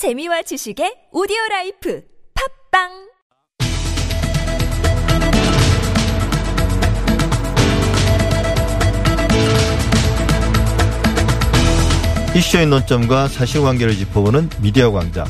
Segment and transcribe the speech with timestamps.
[0.00, 2.02] 재미와 지식의 오디오 라이프
[2.72, 2.88] 팟빵
[12.34, 15.26] 이슈의 논점과 사실관계를 짚어보는 미디어 광장.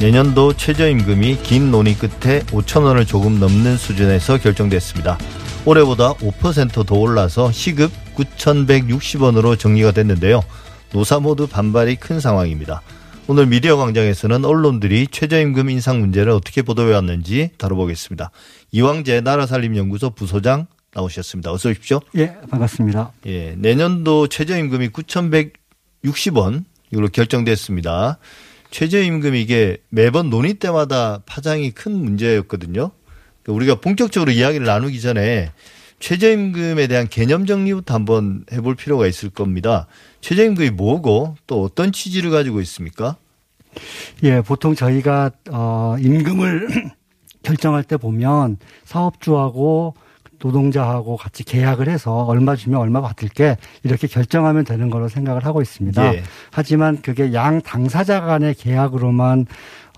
[0.00, 5.18] 내년도 최저임금이 긴 논의 끝에 5천 원을 조금 넘는 수준에서 결정됐습니다.
[5.66, 10.40] 올해보다 5%더 올라서 시급 9,160원으로 정리가 됐는데요.
[10.90, 12.80] 노사 모두 반발이 큰 상황입니다.
[13.30, 18.32] 오늘 미디어 광장에서는 언론들이 최저임금 인상 문제를 어떻게 보도해 왔는지 다뤄보겠습니다.
[18.72, 21.52] 이왕재 나라살림연구소 부소장 나오셨습니다.
[21.52, 22.00] 어서 오십시오.
[22.16, 23.12] 예, 반갑습니다.
[23.26, 28.18] 예, 내년도 최저임금이 9,160원 이걸로 결정됐습니다.
[28.72, 32.90] 최저임금 이게 매번 논의 때마다 파장이 큰 문제였거든요.
[33.44, 35.52] 그러니까 우리가 본격적으로 이야기를 나누기 전에
[36.00, 39.86] 최저임금에 대한 개념 정리부터 한번 해볼 필요가 있을 겁니다.
[40.20, 43.16] 최저임금이 뭐고 또 어떤 취지를 가지고 있습니까?
[44.22, 46.68] 예, 보통 저희가 어 임금을
[47.42, 49.94] 결정할 때 보면 사업주하고
[50.42, 56.14] 노동자하고 같이 계약을 해서 얼마 주면 얼마 받을게 이렇게 결정하면 되는 거로 생각을 하고 있습니다.
[56.14, 56.22] 예.
[56.50, 59.46] 하지만 그게 양 당사자 간의 계약으로만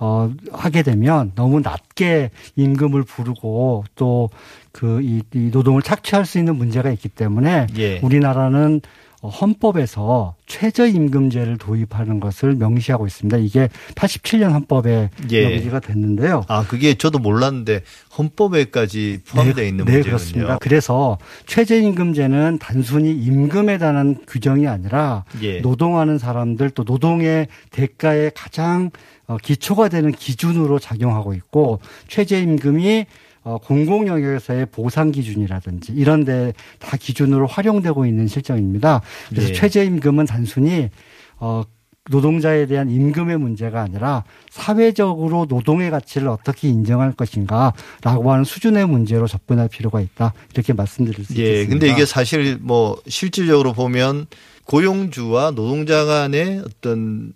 [0.01, 4.31] 어 하게 되면 너무 낮게 임금을 부르고 또
[4.73, 8.01] 그이 이 노동을 착취할 수 있는 문제가 있기 때문에 예.
[8.01, 13.37] 우리나라는 어, 헌법에서 최저임금제를 도입하는 것을 명시하고 있습니다.
[13.39, 15.49] 이게 87년 헌법에 예.
[15.49, 16.45] 명시가 됐는데요.
[16.49, 17.83] 아, 그게 저도 몰랐는데
[18.19, 20.03] 헌법에까지 포함되어 있는 네, 문제군요.
[20.03, 20.59] 그렇습니다.
[20.59, 25.61] 그래서 최저임금제는 단순히 임금에 대한 규정이 아니라 예.
[25.61, 28.91] 노동하는 사람들 또 노동의 대가에 가장
[29.27, 33.07] 어, 기초가 되는 기준으로 작용하고 있고 최저임금이
[33.45, 39.03] 어, 공공 영역에서의 보상 기준이라든지 이런 데 다 기준으로 활용되고 있는 실정입니다.
[39.31, 39.55] 그래서 네.
[39.55, 40.91] 최저임금은 단순히
[41.39, 41.63] 어
[42.11, 49.69] 노동자에 대한 임금의 문제가 아니라 사회적으로 노동의 가치를 어떻게 인정할 것인가라고 하는 수준의 문제로 접근할
[49.69, 50.33] 필요가 있다.
[50.53, 51.71] 이렇게 말씀드릴 수 예, 있겠습니다.
[51.71, 54.27] 근데 이게 사실 뭐 실질적으로 보면
[54.65, 57.33] 고용주와 노동자 간의 어떤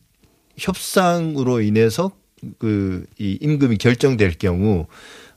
[0.59, 2.11] 협상으로 인해서
[2.59, 4.87] 그 이 임금이 결정될 경우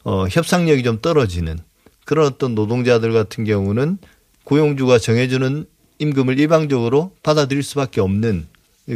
[0.04, 1.60] 어 협상력이 좀 떨어지는
[2.06, 3.98] 그런 어떤 노동자들 같은 경우는
[4.44, 5.66] 고용주가 정해주는
[6.00, 8.48] 임금을 일방적으로 받아들일 수밖에 없는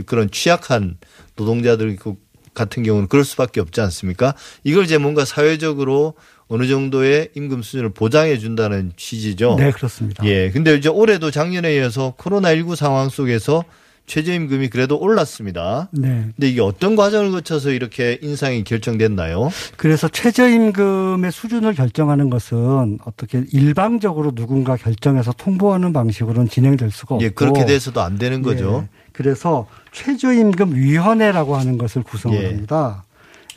[0.06, 0.97] 그런 취약한
[1.36, 2.16] 노동자들 그
[2.53, 4.36] 같은 경우는 그럴 수밖에 없지 않습니까?
[4.63, 6.13] 이걸 이제 뭔가 사회적으로
[6.47, 9.56] 어느 정도의 임금 수준을 보장해 준다는 취지죠.
[9.58, 10.25] 네, 그렇습니다.
[10.25, 10.52] 예.
[10.52, 13.63] 근데 이제 올해도 작년에 이어서 코로나19 상황 속에서
[14.06, 15.88] 최저임금이 그래도 올랐습니다.
[15.91, 16.25] 네.
[16.36, 19.50] 근데 이게 어떤 과정을 거쳐서 이렇게 인상이 결정됐나요?
[19.78, 27.30] 그래서 최저임금의 수준을 결정하는 것은 어떻게 일방적으로 누군가 결정해서 통보하는 방식으로는 진행될 수가 없고 예,
[27.30, 28.86] 그렇게 돼서도 안 되는 거죠.
[28.86, 32.47] 예, 그래서 최저임금위원회라고 하는 것을 구성을 예.
[32.47, 33.06] 합니다.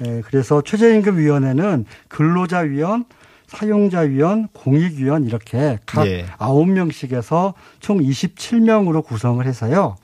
[0.04, 3.06] 예, 그래서 최저임금위원회는 근로자위원,
[3.48, 6.26] 사용자위원, 공익위원 이렇게 각 예.
[6.38, 9.96] 아홉 명씩에서 총 27명으로 구성을 해서요.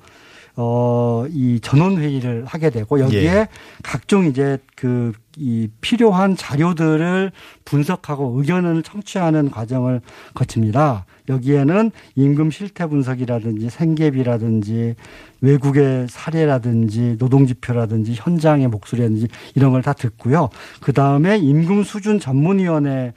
[0.57, 3.49] 어, 이 전원회의를 하게 되고 여기에 예.
[3.83, 7.33] 각종 이제 그 이 필요한 자료들을
[7.65, 10.01] 분석하고 의견을 청취하는 과정을
[10.35, 11.07] 거칩니다.
[11.29, 14.95] 여기에는 임금 실태 분석이라든지 생계비라든지
[15.41, 20.49] 외국의 사례라든지 노동지표라든지 현장의 목소리라든지 이런 걸 다 듣고요.
[20.81, 23.15] 그 다음에 임금 수준 전문위원회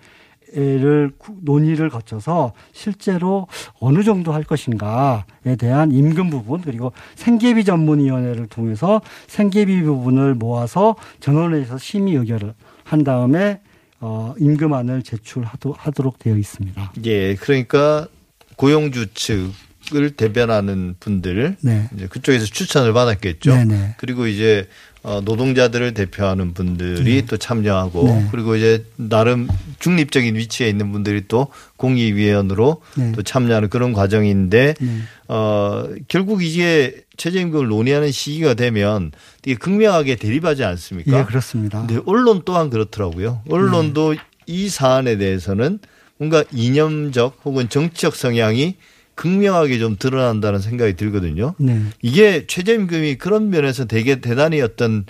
[0.55, 1.11] 를
[1.41, 3.47] 논의를 거쳐서 실제로
[3.81, 11.77] 어느 정도 할 것인가에 대한 임금 부분 그리고 생계비 전문위원회를 통해서 생계비 부분을 모아서 전원회에서
[11.77, 12.53] 심의 의결을
[12.85, 13.59] 한 다음에
[13.99, 16.93] 어, 임금안을 제출하도록 되어 있습니다.
[17.03, 17.35] 예.
[17.35, 18.07] 그러니까
[18.55, 21.89] 고용주 측을 대변하는 분들 네.
[21.93, 23.53] 이제 그쪽에서 추천을 받았겠죠.
[23.53, 23.95] 네네.
[23.97, 28.27] 그리고 이제 어, 노동자들을 대표하는 분들이 또 참여하고 네.
[28.31, 29.47] 그리고 이제 나름
[29.79, 33.11] 중립적인 위치에 있는 분들이 또 공익위원으로 네.
[33.11, 34.99] 또 참여하는 그런 과정인데 네.
[35.27, 39.11] 어 결국 이게 최저임금을 논의하는 시기가 되면
[39.41, 41.19] 되게 극명하게 대립하지 않습니까?
[41.19, 41.85] 예, 그렇습니다.
[41.85, 43.41] 근데 언론 또한 그렇더라고요.
[43.49, 44.15] 언론도
[44.47, 45.79] 이 사안에 대해서는
[46.17, 48.75] 뭔가 이념적 혹은 정치적 성향이
[49.15, 51.55] 극명하게 좀 드러난다는 생각이 들거든요.
[51.57, 51.81] 네.
[52.01, 55.05] 이게 최저임금이 그런 면에서 되게 대단히 어떤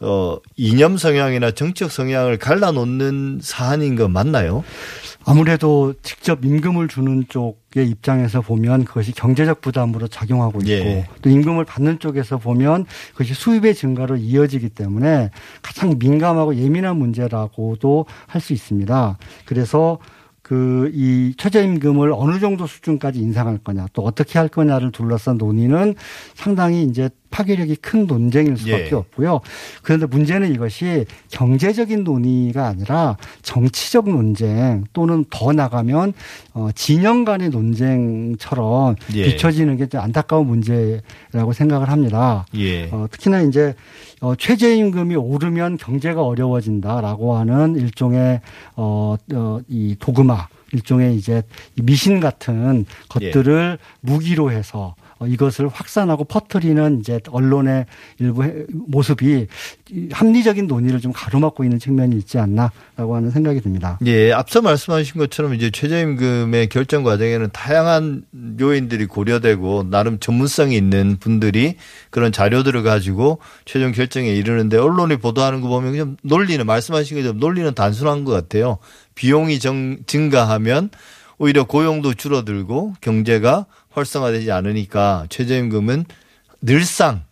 [0.00, 4.62] 어 이념 성향이나 정치적 성향을 갈라놓는 사안인 거 맞나요?
[5.24, 11.06] 아무래도 직접 임금을 주는 쪽의 입장에서 보면 그것이 경제적 부담으로 작용하고 있고 예.
[11.20, 15.30] 또 임금을 받는 쪽에서 보면 그것이 수입의 증가로 이어지기 때문에
[15.62, 19.18] 가장 민감하고 예민한 문제라고도 할 수 있습니다.
[19.44, 19.98] 그래서
[20.48, 25.94] 그 이 최저임금을 어느 정도 수준까지 인상할 거냐 또 어떻게 할 거냐를 둘러싼 논의는
[26.34, 28.94] 상당히 이제 파괴력이 큰 논쟁일 수밖에 예.
[28.94, 29.40] 없고요.
[29.82, 36.12] 그런데 문제는 이것이 경제적인 논의가 아니라 정치적 논쟁 또는 더 나가면
[36.54, 39.24] 어, 진영 간의 논쟁처럼 예.
[39.24, 42.46] 비춰지는 게좀 안타까운 문제라고 생각을 합니다.
[42.56, 42.88] 예.
[42.90, 43.74] 어, 특히나 이제
[44.20, 48.40] 어, 최저임금이 오르면 경제가 어려워진다라고 하는 일종의
[48.76, 51.42] 어, 어, 이 도그마, 일종의 이제
[51.76, 57.86] 이 미신 같은 것들을 무기로 해서 어, 이것을 확산하고 퍼뜨리는 이제 언론의
[58.20, 59.46] 일부 해- 모습이
[59.90, 63.98] 이 합리적인 논의를 좀 가로막고 있는 측면이 있지 않나라고 하는 생각이 듭니다.
[64.06, 68.22] 예, 앞서 말씀하신 것처럼 이제 최저임금의 결정 과정에는 다양한
[68.60, 71.76] 요인들이 고려되고 나름 전문성이 있는 분들이
[72.10, 77.74] 그런 자료들을 가지고 최종 결정에 이르는데 언론이 보도하는 거 보면 좀 논리는 말씀하신 것처럼 논리는
[77.74, 78.78] 단순한 것 같아요.
[79.14, 80.90] 비용이 정, 증가하면
[81.38, 86.04] 오히려 고용도 줄어들고 경제가 활성화되지 않으니까 최저임금은
[86.60, 87.22] 늘상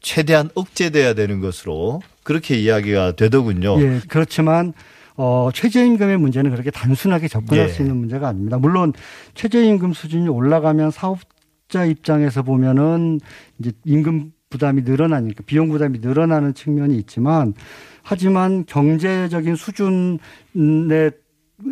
[0.00, 3.80] 최대한 억제돼야 되는 것으로 그렇게 이야기가 되더군요.
[3.80, 4.72] 예, 그렇지만
[5.16, 7.72] 어, 최저임금의 문제는 그렇게 단순하게 접근할 예.
[7.72, 8.58] 수 있는 문제가 아닙니다.
[8.58, 8.92] 물론
[9.34, 13.20] 최저임금 수준이 올라가면 사업자 입장에서 보면은
[13.58, 17.54] 이제 임금 부담이 늘어나니까 비용 부담이 늘어나는 측면이 있지만
[18.02, 21.10] 하지만 경제적인 수준에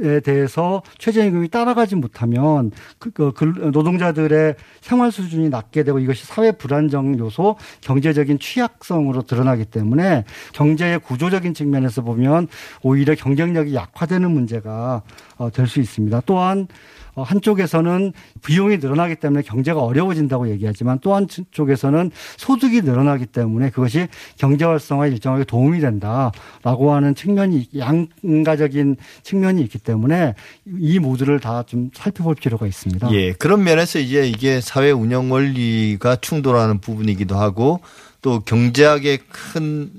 [0.02, 6.50] 에 대해서 최저임금이 따라가지 못하면 그, 그, 그 노동자들의 생활 수준이 낮게 되고 이것이 사회
[6.50, 10.24] 불안정 요소, 경제적인 취약성으로 드러나기 때문에
[10.54, 12.48] 경제의 구조적인 측면에서 보면
[12.82, 15.02] 오히려 경쟁력이 약화되는 문제가
[15.36, 16.22] 어, 될 수 있습니다.
[16.26, 18.12] 또한 어, 한쪽에서는
[18.44, 24.08] 비용이 늘어나기 때문에 경제가 어려워진다고 얘기하지만 또 한쪽에서는 소득이 늘어나기 때문에 그것이
[24.38, 30.34] 경제 활성화에 일정하게 도움이 된다라고 하는 측면이 양가적인 측면이 있기 때문에
[30.78, 33.12] 이 모두를 다 좀 살펴볼 필요가 있습니다.
[33.12, 37.80] 예, 그런 면에서 이제 이게 사회 운영 원리가 충돌하는 부분이기도 하고
[38.22, 39.90] 또 경제학의 큰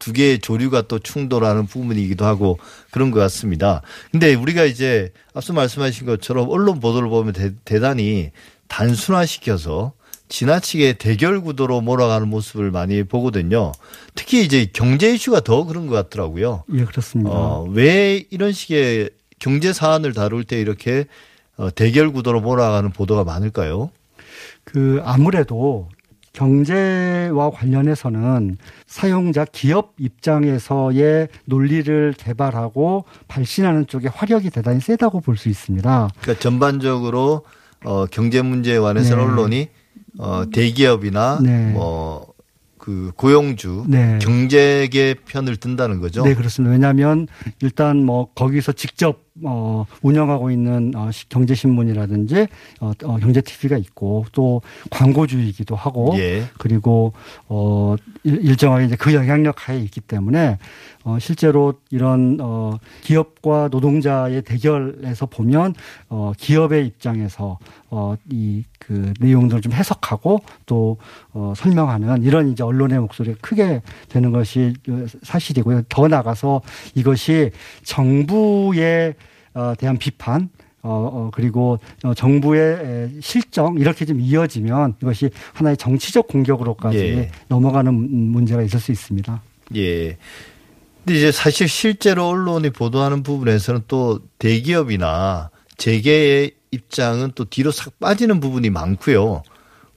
[0.00, 2.58] 두 개의 조류가 또 충돌하는 부분이기도 하고
[2.90, 3.82] 그런 것 같습니다.
[4.10, 8.32] 근데 우리가 이제 앞서 말씀하신 것처럼 언론 보도를 보면 대, 단히
[8.66, 9.92] 단순화시켜서
[10.28, 13.72] 지나치게 대결 구도로 몰아가는 모습을 많이 보거든요.
[14.14, 16.64] 특히 이제 경제 이슈가 더 그런 것 같더라고요.
[16.74, 17.30] 예, 그렇습니다.
[17.30, 21.04] 어, 왜 이런 식의 경제 사안을 다룰 때 이렇게
[21.56, 23.90] 어, 대결 구도로 몰아가는 보도가 많을까요?
[24.64, 25.88] 그 아무래도
[26.32, 28.56] 경제와 관련해서는
[28.86, 36.08] 사용자 기업 입장에서의 논리를 개발하고 발신하는 쪽에 화력이 대단히 세다고 볼 수 있습니다.
[36.20, 37.44] 그러니까 전반적으로
[37.84, 39.22] 어, 경제 문제에 관해서 네.
[39.22, 39.68] 언론이
[40.18, 41.70] 어, 대기업이나 네.
[41.72, 42.29] 뭐
[42.80, 44.18] 그 고용주 네.
[44.22, 46.24] 경제계 편을 든다는 거죠.
[46.24, 46.72] 네, 그렇습니다.
[46.72, 47.28] 왜냐하면
[47.60, 52.46] 일단 뭐 거기서 직접 어 운영하고 있는 어 시- 경제신문이라든지
[52.80, 54.60] 어, 어 경제 TV가 있고 또
[54.90, 56.44] 광고주이기도 하고 예.
[56.58, 57.12] 그리고
[57.48, 60.58] 어 일- 일정하게 이제 그 영향력 하에 있기 때문에
[61.04, 65.74] 어 실제로 이런 어 기업과 노동자의 대결에서 보면
[66.10, 67.58] 어 기업의 입장에서
[67.90, 70.96] 어 이 그 내용들을 좀 해석하고 또
[71.32, 75.82] 어 설명하는 이런 이제 언론의 목소리가 크게 되는 것이 어, 사실이고요.
[75.88, 76.60] 더 나가서
[76.94, 77.50] 이것이
[77.84, 79.14] 정부에
[79.54, 80.48] 어 대한 비판
[80.82, 87.30] 어, 어, 그리고 어, 정부의 에, 실정 이렇게 좀 이어지면 이것이 하나의 정치적 공격으로까지 예.
[87.48, 89.42] 넘어가는 문- 문제가 있을 수 있습니다.
[89.76, 90.16] 예.
[91.04, 98.40] 근데 이제 사실 실제로 언론이 보도하는 부분에서는 또 대기업이나 재계의 입장은 또 뒤로 싹 빠지는
[98.40, 99.42] 부분이 많고요.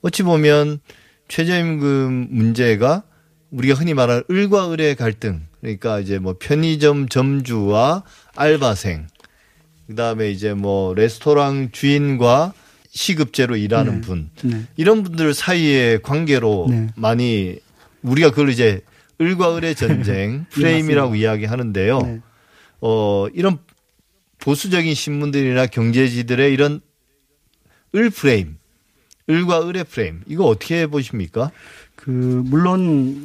[0.01, 0.79] 어찌 보면
[1.27, 3.03] 최저임금 문제가
[3.51, 8.03] 우리가 흔히 말하는 을과 을의 갈등 그러니까 이제 뭐 편의점 점주와
[8.35, 9.07] 알바생
[9.87, 12.53] 그다음에 이제 뭐 레스토랑 주인과
[12.89, 14.01] 시급제로 일하는 네.
[14.01, 14.63] 분 네.
[14.75, 16.87] 이런 분들 사이의 관계로 네.
[16.95, 17.57] 많이
[18.01, 18.81] 우리가 그걸 이제
[19.23, 21.99] 을과 을의 전쟁 프레임이라고 이야기하는데요.
[21.99, 22.21] 네.
[22.81, 23.57] 어 이런
[24.39, 26.81] 보수적인 신문들이나 경제지들의 이런
[27.95, 28.57] 을 프레임,
[29.29, 31.51] 을과 을의 프레임 이거 어떻게 보십니까?
[31.95, 33.23] 그 물론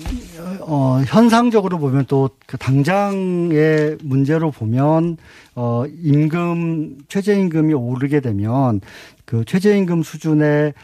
[0.60, 5.16] 어 현상적으로 보면 또그 당장의 문제로 보면
[5.56, 8.80] 어 임금 최저임금이 오르게 되면
[9.24, 10.74] 그 최저임금 수준의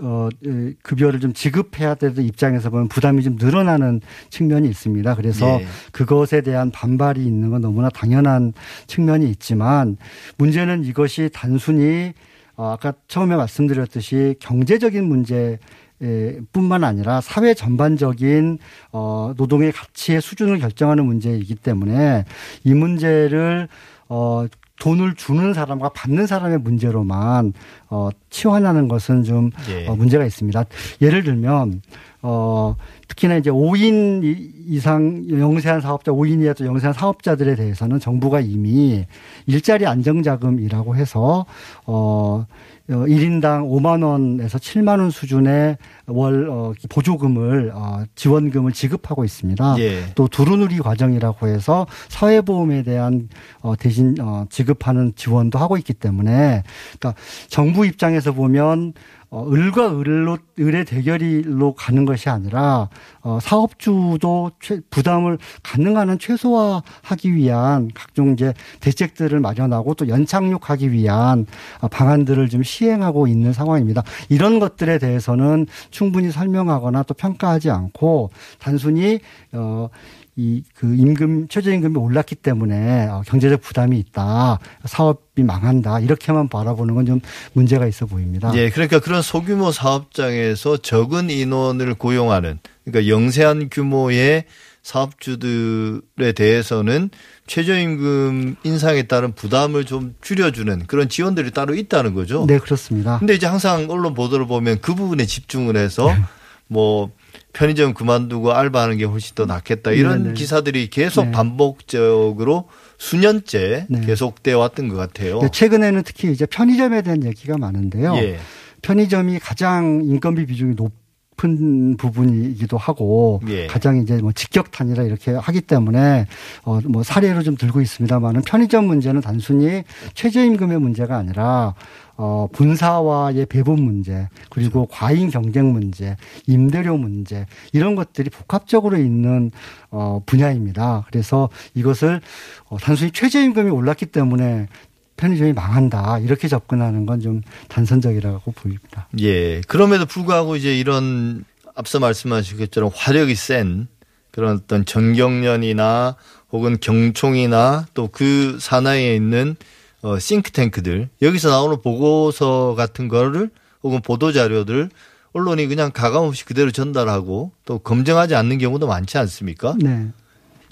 [0.00, 5.14] 어 에, 급여를 좀 지급해야 되는 입장에서 보면 부담이 좀 늘어나는 측면이 있습니다.
[5.16, 5.66] 그래서 예.
[5.92, 8.52] 그것에 대한 반발이 있는 건 너무나 당연한
[8.86, 9.96] 측면이 있지만
[10.38, 12.12] 문제는 이것이 단순히
[12.56, 15.58] 어, 아까 처음에 말씀드렸듯이 경제적인 문제
[16.02, 18.58] 에, 뿐만 아니라 사회 전반적인
[18.92, 22.24] 어, 노동의 가치의 수준을 결정하는 문제이기 때문에
[22.64, 23.68] 이 문제를
[24.08, 24.46] 어,
[24.82, 27.52] 돈을 주는 사람과 받는 사람의 문제로만
[27.88, 29.86] 어, 치환하는 것은 좀 예.
[29.86, 30.64] 어, 문제가 있습니다.
[31.00, 31.82] 예를 들면
[32.22, 32.76] 어,
[33.08, 34.22] 특히나 이제 5인
[34.68, 39.04] 이상 영세한 사업자, 5인 이하 또 영세한 사업자들에 대해서는 정부가 이미
[39.46, 41.44] 일자리 안정자금이라고 해서
[41.84, 42.46] 어,
[42.88, 49.76] 1인당 5만 원에서 7만 원 수준의 월 어, 보조금을 어, 지원금을 지급하고 있습니다.
[49.78, 50.04] 예.
[50.14, 53.28] 또 두루누리 과정이라고 해서 사회보험에 대한
[53.60, 56.62] 어, 대신 어, 지급하는 지원도 하고 있기 때문에
[56.98, 58.94] 그러니까 정부 입장에서 보면
[59.32, 62.90] 어, 을과 을로, 을의 대결로 가는 것이 아니라,
[63.22, 71.46] 어, 사업주도 최, 부담을 가능한 최소화하기 위한 각종 이제 대책들을 마련하고 또 연착륙하기 위한
[71.80, 74.02] 어, 방안들을 좀 시행하고 있는 상황입니다.
[74.28, 79.20] 이런 것들에 대해서는 충분히 설명하거나 또 평가하지 않고 단순히,
[79.52, 79.88] 어,
[80.36, 87.04] 이 그 임금 최저임금이 올랐기 때문에 어, 경제적 부담이 있다 사업이 망한다 이렇게만 바라보는 건
[87.04, 87.20] 좀
[87.52, 88.50] 문제가 있어 보입니다.
[88.54, 94.44] 예, 그러니까 그런 소규모 사업장에서 적은 인원을 고용하는 그러니까 영세한 규모의
[94.82, 97.10] 사업주들에 대해서는
[97.46, 102.46] 최저임금 인상에 따른 부담을 좀 줄여주는 그런 지원들이 따로 있다는 거죠.
[102.46, 103.18] 네, 그렇습니다.
[103.18, 106.20] 근데 이제 항상 언론 보도를 보면 그 부분에 집중을 해서 네.
[106.68, 107.10] 뭐
[107.52, 110.28] 편의점 그만두고 알바하는 게 훨씬 더 낫겠다 이런 네네.
[110.28, 110.34] 네.
[110.34, 111.32] 기사들이 계속 네.
[111.32, 112.68] 반복적으로
[112.98, 114.00] 수년째 네.
[114.00, 115.40] 계속돼 왔던 것 같아요.
[115.40, 118.16] 네, 최근에는 특히 이제 편의점에 대한 얘기가 많은데요.
[118.16, 118.38] 예.
[118.80, 121.01] 편의점이 가장 인건비 비중이 높
[121.44, 123.66] 은 부분이기도 하고 예.
[123.66, 126.26] 가장 이제 뭐 직격탄이라 이렇게 하기 때문에
[126.62, 129.82] 어뭐 사례로 좀 들고 있습니다만은 편의점 문제는 단순히
[130.14, 131.74] 최저임금의 문제가 아니라
[132.16, 134.88] 어, 분사와의 배분 문제, 그리고 그렇죠.
[134.92, 139.50] 과잉 경쟁 문제, 임대료 문제, 이런 것들이 복합적으로 있는
[139.90, 141.04] 어, 분야입니다.
[141.08, 142.20] 그래서 이것을
[142.68, 144.68] 어, 단순히 최저임금이 올랐기 때문에
[145.16, 146.18] 편의점이 망한다.
[146.20, 149.06] 이렇게 접근하는 건 좀 단선적이라고 보입니다.
[149.20, 149.60] 예.
[149.62, 153.86] 그럼에도 불구하고 이제 이런 앞서 말씀하신 것처럼 화력이 센
[154.32, 156.16] 그런 어떤 전경련이나
[156.52, 159.56] 혹은 경총이나 또 그 산하에 있는
[160.02, 163.50] 어, 싱크탱크들 여기서 나오는 보고서 같은 거를
[163.82, 164.90] 혹은 보도 자료들
[165.32, 169.74] 언론이 그냥 가감 없이 그대로 전달하고 또 검증하지 않는 경우도 많지 않습니까?
[169.78, 170.08] 네.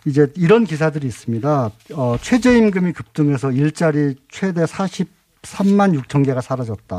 [0.07, 1.71] 이제 이런 기사들이 있습니다.
[1.95, 6.97] 어, 최저임금이 급등해서 일자리 최대 43만 6천 개가 사라졌다.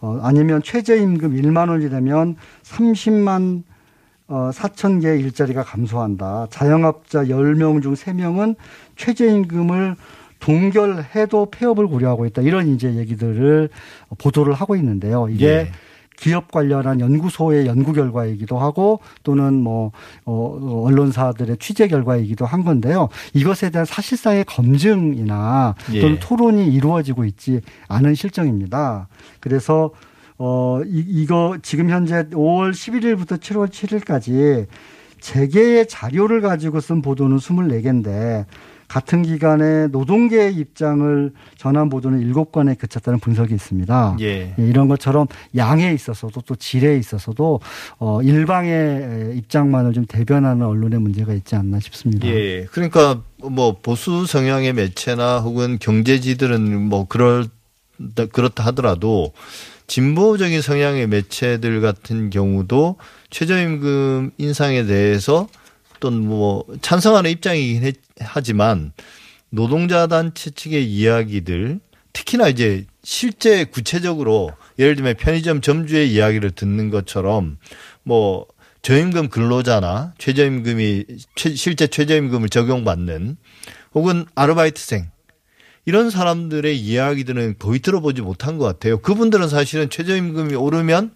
[0.00, 3.62] 어, 아니면 최저임금 1만 원이 되면 30만
[4.28, 6.46] 어, 4천 개의 일자리가 감소한다.
[6.50, 8.56] 자영업자 10명 중 3명은
[8.96, 9.96] 최저임금을
[10.38, 12.42] 동결해도 폐업을 고려하고 있다.
[12.42, 13.70] 이런 이제 얘기들을
[14.18, 15.28] 보도를 하고 있는데요.
[15.28, 15.72] 이게 예.
[16.18, 19.92] 기업 관련한 연구소의 연구 결과이기도 하고 또는 뭐
[20.24, 23.08] 어, 언론사들의 취재 결과이기도 한 건데요.
[23.34, 26.18] 이것에 대한 사실상의 검증이나 또는 예.
[26.18, 29.08] 토론이 이루어지고 있지 않은 실정입니다.
[29.40, 29.90] 그래서
[30.38, 34.66] 어 이, 이거 지금 현재 5월 11일부터 7월 7일까지
[35.20, 38.44] 재계의 자료를 가지고 쓴 보도는 24개인데
[38.88, 44.16] 같은 기간에 노동계의 입장을 전한 보도는 일곱 건에 그쳤다는 분석이 있습니다.
[44.20, 44.54] 예.
[44.58, 44.62] 예.
[44.62, 45.26] 이런 것처럼
[45.56, 47.60] 양에 있어서도 또 질에 있어서도
[47.98, 52.26] 어 일방의 입장만을 좀 대변하는 언론의 문제가 있지 않나 싶습니다.
[52.26, 52.64] 예.
[52.72, 57.46] 그러니까 뭐 보수 성향의 매체나 혹은 경제지들은 뭐 그럴
[58.32, 59.32] 그렇다 하더라도
[59.86, 62.96] 진보적인 성향의 매체들 같은 경우도
[63.30, 65.48] 최저임금 인상에 대해서
[65.98, 68.92] 어떤 뭐 찬성하는 입장이긴 하지만
[69.50, 71.80] 노동자 단체 측의 이야기들
[72.12, 77.58] 특히나 이제 실제 구체적으로 예를 들면 편의점 점주의 이야기를 듣는 것처럼
[78.02, 78.46] 뭐
[78.82, 81.04] 저임금 근로자나 최저임금이
[81.36, 83.36] 실제 최저임금을 적용받는
[83.94, 85.10] 혹은 아르바이트생
[85.84, 88.98] 이런 사람들의 이야기들은 거의 들어보지 못한 것 같아요.
[88.98, 91.12] 그분들은 사실은 최저임금이 오르면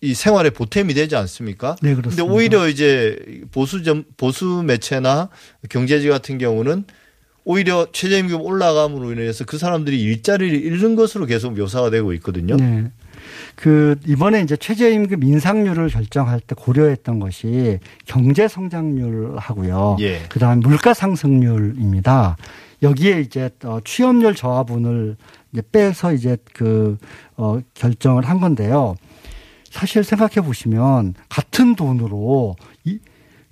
[0.00, 1.76] 이 생활에 보탬이 되지 않습니까?
[1.82, 2.22] 네, 그렇습니다.
[2.22, 3.18] 근데 오히려 이제
[3.50, 5.28] 보수 점 보수 매체나
[5.68, 6.84] 경제지 같은 경우는
[7.44, 12.56] 오히려 최저임금 올라감으로 인해서 그 사람들이 일자리를 잃는 것으로 계속 묘사가 되고 있거든요.
[12.56, 12.90] 네.
[13.56, 19.96] 그 이번에 이제 최저임금 인상률을 결정할 때 고려했던 것이 경제 성장률하고요.
[20.00, 20.22] 예.
[20.28, 22.36] 그다음 물가 상승률입니다.
[22.82, 25.16] 여기에 이제 어, 취업률 저하분을
[25.52, 26.98] 이제 빼서 이제 그
[27.36, 28.94] 어, 결정을 한 건데요.
[29.70, 32.98] 사실 생각해 보시면 같은 돈으로 이,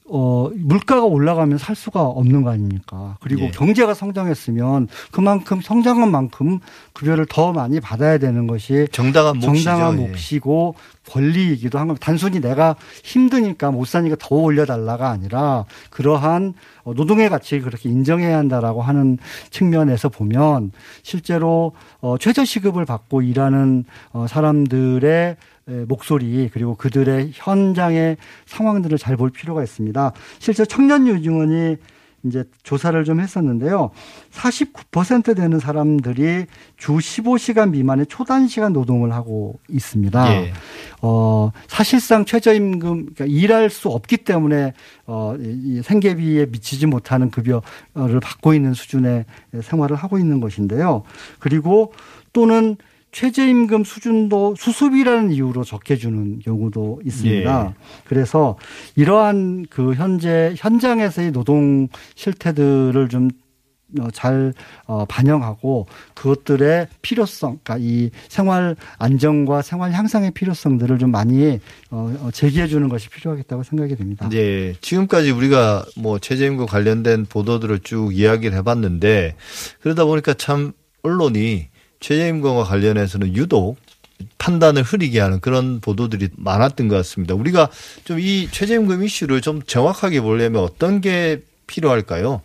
[0.09, 3.17] 어, 물가가 올라가면 살 수가 없는 거 아닙니까?
[3.21, 3.51] 그리고 예.
[3.51, 6.61] 경제가 성장했으면 그만큼 성장한 만큼
[6.93, 9.65] 급여를 더 많이 받아야 되는 것이 정당한 몫이죠.
[9.65, 10.09] 정당한 예.
[10.09, 10.77] 몫이고
[11.11, 12.05] 권리이기도 한 겁니다.
[12.05, 16.55] 단순히 내가 힘드니까 못 사니까 더 올려달라가 아니라 그러한
[16.85, 19.19] 노동의 가치를 그렇게 인정해야 한다라고 하는
[19.51, 20.71] 측면에서 보면
[21.03, 25.37] 실제로 어, 최저시급을 받고 일하는 어, 사람들의
[25.89, 30.13] 목소리 그리고 그들의 현장의 상황들을 잘 볼 필요가 있습니다.
[30.39, 31.77] 실제 청년 유증원이
[32.25, 33.91] 이제 조사를 좀 했었는데요.
[34.33, 36.47] 49% 되는 사람들이
[36.77, 40.33] 주 15시간 미만의 초단시간 노동을 하고 있습니다.
[40.35, 40.53] 예.
[41.03, 44.75] 어, 사실상 최저임금, 그러니까 일할 수 없기 때문에
[45.07, 49.25] 어, 이 생계비에 미치지 못하는 급여를 받고 있는 수준의
[49.63, 51.05] 생활을 하고 있는 것인데요.
[51.39, 51.93] 그리고
[52.33, 52.77] 또는
[53.17, 57.67] 최저임금 수준도 수습이라는 이유로 적게 주는 경우도 있습니다.
[57.67, 57.75] 예.
[58.05, 58.59] 그래서
[58.95, 63.31] 이러한 그 현재 현장에서의 노동 실태들을 좀
[64.01, 64.53] 어, 잘
[64.85, 71.59] 어, 반영하고 그것들의 필요성, 그러니까 이 생활 안정과 생활 향상의 필요성들을 좀 많이
[71.91, 74.29] 어, 제기해 주는 것이 필요하겠다고 생각이 됩니다.
[74.29, 79.37] 네, 지금까지 우리가 뭐 최저임금 관련된 보도들을 쭉 이야기를 해봤는데
[79.81, 81.69] 그러다 보니까 참 언론이
[82.07, 83.77] 최저임금과 관련해서는 유독
[84.39, 87.35] 판단을 흐리게 하는 그런 보도들이 많았던 것 같습니다.
[87.35, 87.69] 우리가
[88.05, 92.43] 좀 이 최저임금 이슈를 좀 정확하게 보려면 어떤 게 필요할까요?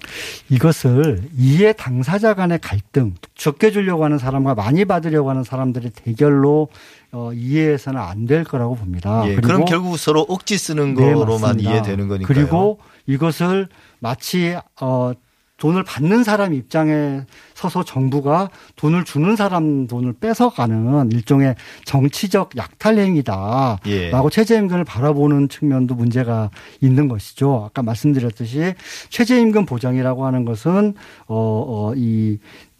[0.49, 6.69] 이것을 이해 당사자 간의 갈등, 적게 주려고 하는 사람과 많이 받으려고 하는 사람들의 대결로
[7.11, 9.23] 어, 이해해서는 안 될 거라고 봅니다.
[9.27, 12.27] 예, 그럼 결국 서로 억지 쓰는 네, 거로만 이해되는 거니까요.
[12.27, 13.67] 그리고 이것을
[13.99, 15.11] 마치 어,
[15.57, 17.21] 돈을 받는 사람 입장에
[17.61, 24.11] 서서 정부가 돈을 주는 사람 돈을 뺏어가는 일종의 정치적 약탈 행위다라고 예.
[24.31, 26.49] 최저임금을 바라보는 측면도 문제가
[26.81, 27.65] 있는 것이죠.
[27.67, 28.73] 아까 말씀드렸듯이
[29.09, 30.95] 최저임금 보장이라고 하는 것은
[31.27, 31.93] 어이 어,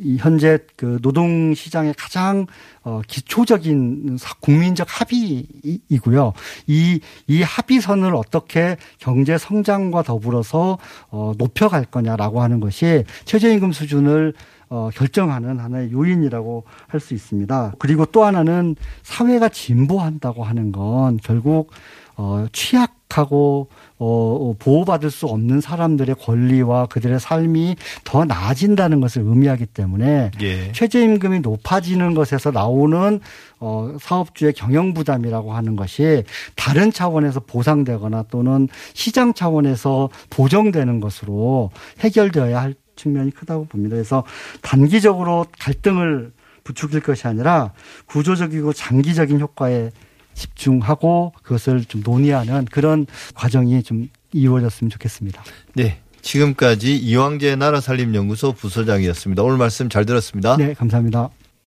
[0.03, 2.47] 이 현재 그 노동 시장의 가장
[2.83, 6.33] 어 기초적인 국민적 합의이고요.
[6.67, 10.77] 이 이 합의선을 어떻게 경제 성장과 더불어서
[11.09, 14.33] 어 높여갈 거냐라고 하는 것이 최저임금 수준을
[14.71, 17.73] 어, 결정하는 하나의 요인이라고 할 수 있습니다.
[17.79, 21.71] 그리고 또 하나는 사회가 진보한다고 하는 건 결국
[22.15, 29.65] 어, 취약하고 어, 어, 보호받을 수 없는 사람들의 권리와 그들의 삶이 더 나아진다는 것을 의미하기
[29.67, 30.71] 때문에 예.
[30.73, 33.19] 최저임금이 높아지는 것에서 나오는
[33.59, 36.23] 어, 사업주의 경영 부담이라고 하는 것이
[36.55, 43.95] 다른 차원에서 보상되거나 또는 시장 차원에서 보정되는 것으로 해결되어야 할 측면이 크다고 봅니다.
[43.95, 44.23] 그래서
[44.61, 46.31] 단기적으로 갈등을
[46.63, 47.73] 부추길 것이 아니라
[48.05, 49.89] 구조적이고 장기적인 효과에
[50.33, 55.43] 집중하고 그것을 좀 논의하는 그런 과정이 좀 이루어졌으면 좋겠습니다.
[55.73, 55.99] 네.
[56.21, 59.41] 지금까지 이왕재 나라살림연구소 부소장이었습니다.
[59.41, 60.55] 오늘 말씀 잘 들었습니다.
[60.55, 61.29] 네, 감사합니다.